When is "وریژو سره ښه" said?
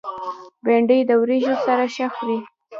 1.21-2.07